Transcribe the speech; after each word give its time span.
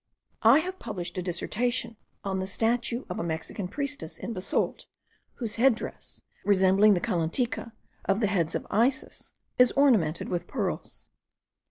I 0.41 0.61
have 0.61 0.79
published 0.79 1.19
a 1.19 1.21
dissertation 1.21 1.95
on 2.23 2.39
the 2.39 2.47
statue 2.47 3.03
of 3.07 3.19
a 3.19 3.23
Mexican 3.23 3.67
priestess 3.67 4.17
in 4.17 4.33
basalt, 4.33 4.87
whose 5.35 5.57
head 5.57 5.75
dress, 5.75 6.23
resembling 6.43 6.95
the 6.95 6.99
calantica 6.99 7.71
of 8.05 8.19
the 8.19 8.25
heads 8.25 8.55
of 8.55 8.65
Isis, 8.71 9.33
is 9.59 9.71
ornamented 9.73 10.27
with 10.27 10.47
pearls. 10.47 11.09